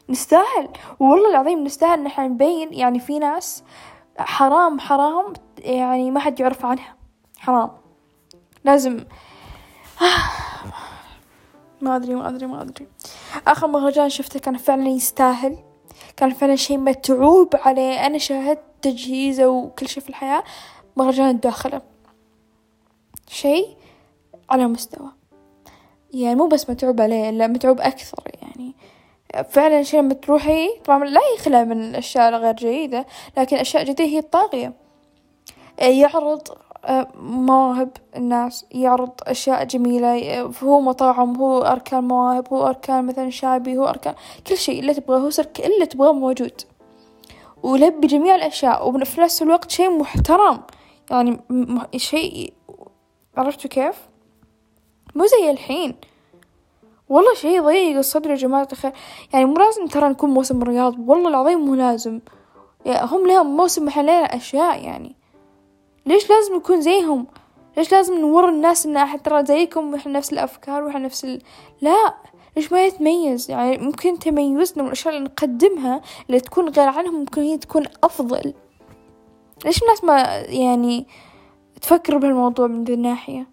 [0.09, 0.69] نستاهل.
[1.01, 3.65] والله العظيم نستاهل إن إحنا نبين يعني في ناس
[4.19, 6.95] حرام حرام يعني ما حد يعرف عنها.
[7.39, 7.71] حرام.
[8.65, 9.05] لازم.
[11.83, 12.87] ما أدري ما أدري ما أدري.
[13.47, 15.72] آخر مهرجان شفته كان فعلا يستاهل.
[16.17, 18.07] كان فعلا شي متعوب عليه.
[18.07, 20.45] أنا شاهدت تجهيزه وكل شي في الحياة
[20.97, 21.83] مهرجان الداخلة
[23.29, 23.67] شي
[24.51, 25.11] على مستوى.
[26.15, 28.75] يعني مو بس متعوب عليه لا متعوب أكثر يعني.
[29.51, 33.07] فعلا شي لما تروحي طبعا لا يخلى من الأشياء الغير جيدة
[33.39, 34.73] لكن الأشياء الجيدة هي الطاغية
[35.79, 36.43] يعرض
[37.21, 43.89] مواهب الناس يعرض أشياء جميلة هو مطاعم هو أركان مواهب هو أركان مثلا شعبي هو
[43.89, 44.15] أركان
[44.47, 46.61] كل شيء اللي تبغاه هو سر اللي تبغاه موجود.
[47.63, 50.61] ولبي جميع الأشياء وفي نفس الوقت شيء محترم.
[51.11, 51.41] يعني
[51.97, 52.53] شيء
[53.37, 53.97] عرفتوا كيف؟
[55.15, 55.95] مو زي الحين.
[57.09, 58.93] والله شيء ضيق الصدر يا جماعة الخير.
[59.33, 62.21] يعني مو لازم ترى نكون موسم الرياض والله العظيم مو لازم.
[62.87, 65.22] يعني هم لهم موسم محلين أشياء يعني.
[66.07, 67.27] ليش لازم نكون زيهم؟
[67.77, 71.43] ليش لازم نور الناس إن إحنا ترى زيكم وإحنا نفس الأفكار وإحنا نفس ال...
[71.81, 72.15] لا
[72.57, 77.43] ليش ما يتميز؟ يعني ممكن تميزنا من الأشياء اللي نقدمها اللي تكون غير عنهم ممكن
[77.43, 78.55] هي تكون أفضل.
[79.65, 81.07] ليش الناس ما يعني
[81.81, 83.47] تفكر بهالموضوع من ذي الناحية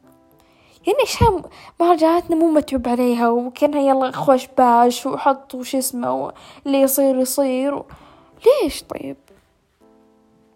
[0.87, 6.31] يعني اشياء مهرجاناتنا مو متعوب عليها وكأنها يلا خوش باش وحط وش اسمه
[6.65, 7.75] اللي يصير يصير.
[7.75, 7.85] و...
[8.45, 9.17] ليش طيب؟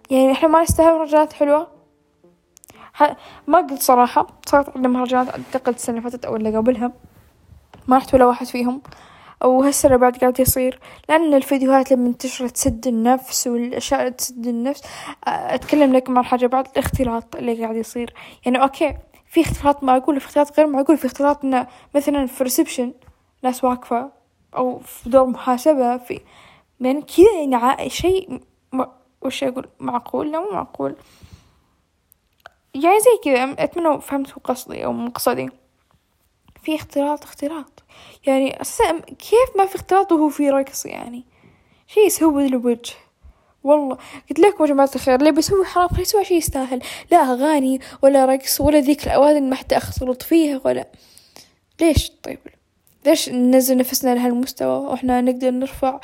[0.09, 1.67] يعني إحنا ما نستاهل مهرجانات حلوة؟
[3.47, 6.91] ما قلت صراحة صارت عندنا مهرجانات أعتقد السنة اللي فاتت أو اللي قبلها.
[7.87, 8.81] ما رحت ولا واحد فيهم.
[9.43, 10.79] وهالسنة بعد قاعد يصير.
[11.09, 14.83] لأن الفيديوهات لما تنتشر تسد النفس والأشياء اللي تسد النفس.
[15.27, 18.13] أتكلم لكم عن حاجة بعد الاختلاط اللي قاعد يصير.
[18.45, 18.93] يعني okay
[19.25, 22.93] في اختلاط معقول في اختلاط غير معقول في اختلاط إنه مثلا في reception
[23.43, 24.11] ناس واقفة
[24.55, 26.19] أو في دور محاسبة في
[26.79, 28.41] يعني كذا يعني شيء
[29.21, 30.95] وش أقول؟ معقول؟ لا مو معقول.
[32.73, 35.49] يعني زي كذا أتمنى فهمتوا قصدي أو مقصدي
[36.63, 37.83] في اختلاط اختلاط.
[38.25, 41.23] يعني أساسا كيف ما في اختلاط وهو في رقص يعني؟
[41.87, 42.93] شي يسوي الوجه
[43.63, 43.97] والله
[44.29, 46.81] قلت لكم يا جماعة الخير اللي بيسوي حرام خليه يسوي شي يستاهل.
[47.11, 50.87] لا أغاني ولا رقص ولا ذيك الأوادم ما حد أختلط فيها ولا.
[51.81, 52.39] ليش؟ طيب
[53.05, 55.99] ليش ننزل نفسنا لهالمستوى وإحنا نقدر نرفع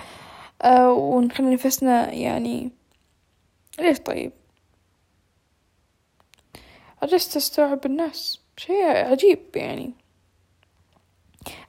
[0.61, 2.71] آه ونخلي نفسنا يعني.
[3.79, 4.31] ليش طيب؟
[7.03, 9.93] أجلس تستوعب الناس؟ شيء عجيب يعني.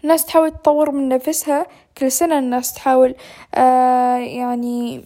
[0.05, 1.67] الناس تحاول تطور من نفسها
[1.99, 3.15] كل سنة الناس تحاول
[3.55, 5.05] آه يعني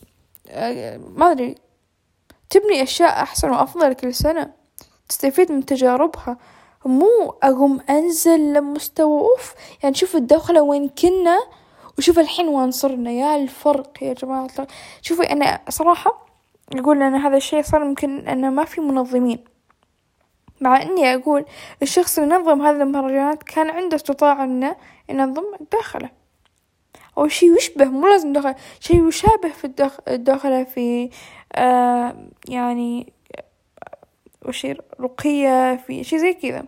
[0.48, 1.54] آه ما أدري
[2.50, 4.52] تبني أشياء أحسن وأفضل كل سنة
[5.08, 6.38] تستفيد من تجاربها.
[6.84, 11.38] مو أقوم أنزل لمستوى أوف يعني شوف الدخلة وين كنا
[11.98, 13.10] وشوف الحين وين صرنا.
[13.10, 14.48] يا الفرق يا جماعة
[15.02, 16.26] شوفي أنا صراحة
[16.72, 19.53] أقول أن هذا الشيء صار يمكن أنه ما في منظمين.
[20.60, 21.44] مع إني أقول
[21.82, 24.76] الشخص اللي نظم هذه المهرجانات كان عنده استطاعة إنه
[25.08, 26.10] ينظم الداخلة
[27.18, 29.90] أو شيء يشبه مو لازم دخل شيء يشابه في.
[30.08, 31.10] الداخلة في
[31.52, 32.16] آه
[32.48, 33.12] يعني
[34.44, 34.66] وش
[35.00, 36.64] رقية في شيء زي كذا.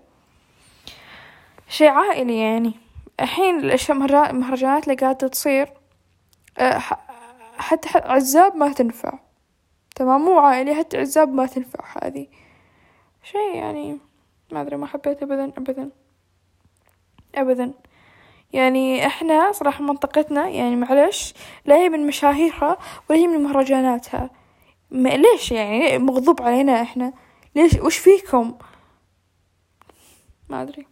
[1.69, 2.75] شيء عائلي يعني.
[3.21, 5.69] الحين الأشياء المهرجانات اللي قاعدة تصير
[6.59, 6.83] آه
[7.59, 9.19] حتى عزاب ما تنفع.
[9.97, 12.27] تمام؟ مو عائلي حتى عزاب ما تنفع هذه.
[13.33, 13.99] شيء يعني
[14.53, 15.91] ما أدري ما حبيت أبدا أبدا
[17.35, 17.75] أبدا.
[18.53, 21.35] يعني إحنا صراحة منطقتنا يعني معلش
[21.65, 22.79] لا هي من مشاهيرها
[23.11, 24.31] ولا هي من مهرجاناتها.
[24.91, 27.13] ليش يعني مغضوب علينا إحنا؟
[27.55, 28.59] ليش؟ وش فيكم؟
[30.49, 30.87] ما أدري.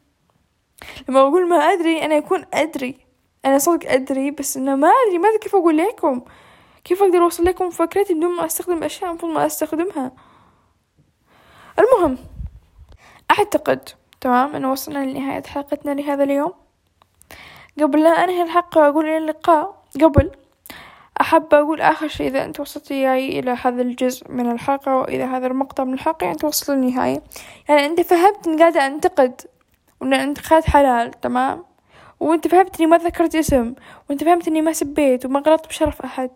[1.09, 2.97] لما أقول ما أدري أنا يكون أدري.
[3.45, 6.23] أنا صدق أدري بس إنه ما أدري ما أدري كيف أقول لكم؟
[6.85, 10.13] كيف أقدر أوصل لكم فكرتي بدون ما أستخدم أشياء المفروض ما أستخدمها؟
[11.79, 12.19] المهم
[13.31, 13.89] أعتقد
[14.21, 16.53] تمام أنه وصلنا لنهاية حلقتنا لهذا اليوم.
[17.81, 20.31] قبل لا أنهي الحلقة وأقول إلى اللقاء قبل
[21.21, 25.47] أحب أقول آخر شيء إذا أنت وصلت وياي إلى هذا الجزء من الحلقة وإذا هذا
[25.47, 27.23] المقطع من الحلقة يعني توصل للنهاية.
[27.69, 29.41] يعني أنت فهمت إني قاعدة أنتقد
[30.01, 31.65] وإن الانتقاد حلال تمام؟
[32.21, 33.75] وأنت فهمت إني ما ذكرت اسم
[34.11, 36.31] وأنت فهمت إني ما سبيت وما غلطت بشرف أحد.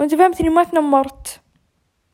[0.00, 1.40] وأنت فهمت إني ما تنمرت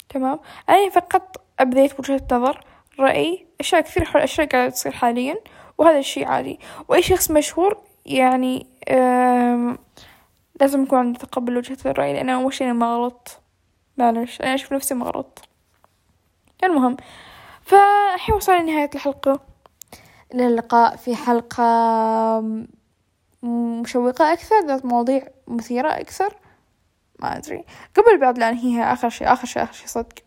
[0.08, 2.64] تمام؟ أنا فقط أبديت وجهة نظر
[2.98, 5.36] رأي أشياء كثير حول أشياء قاعدة تصير حاليا
[5.78, 6.60] وهذا الشيء عادي.
[6.88, 8.66] وأي شخص مشهور يعني
[10.60, 13.40] لازم يكون عنده تقبل وجهة الرأي لأن أول شيء أنا ما غلط
[13.96, 15.48] معلش أنا أشوف نفسي ما غلط
[16.64, 16.96] المهم
[17.62, 19.40] فالحين وصلنا لنهاية الحلقة.
[20.34, 21.64] إلى اللقاء في حلقة
[23.42, 26.36] مشوقة أكثر ذات مواضيع مثيرة أكثر.
[27.18, 27.64] ما أدري.
[27.96, 30.23] قبل بعد لا أنهيها آخر شيء آخر شيء آخر شيء صدق.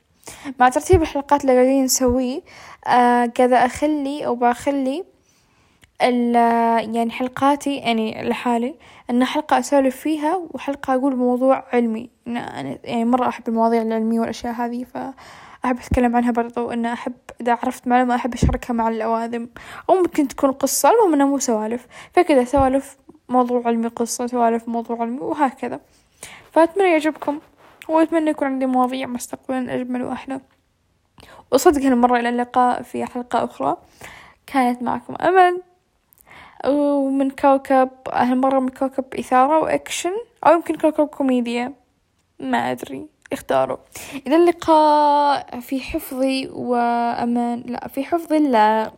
[0.59, 2.41] مع ترتيب الحلقات اللي قاعدين نسويه
[2.87, 5.03] آه قاعدة أخلي أو بخلي
[6.01, 8.75] يعني حلقاتي يعني لحالي
[9.09, 12.09] أن حلقة أسولف فيها وحلقة أقول موضوع علمي.
[12.27, 16.71] أنا يعني مرة أحب المواضيع العلمية والأشياء هذه فأحب أتكلم عنها برضو.
[16.71, 19.49] أن أحب إذا عرفت معلومة أحب أشاركها مع الأواذم
[19.89, 21.87] أو ممكن تكون قصة المهم أنها مو سوالف.
[22.13, 22.97] فكذا سوالف
[23.29, 25.79] موضوع علمي قصة سوالف موضوع علمي وهكذا.
[26.51, 27.39] فأتمنى يعجبكم.
[27.89, 30.41] وأتمنى يكون عندي مواضيع مستقبلا أجمل وأحلى.
[31.51, 33.77] وصدق هالمرة إلى اللقاء في حلقة أخرى.
[34.47, 35.61] كانت معكم أمل.
[36.65, 40.11] ومن كوكب هالمرة من كوكب إثارة وأكشن
[40.47, 41.73] أو يمكن كوكب كوميديا.
[42.39, 43.07] ما أدري.
[43.33, 43.77] اختاروا.
[44.27, 45.59] إلى اللقاء.
[45.59, 47.63] في حفظي وأمان.
[47.65, 48.91] لا في حفظ الله.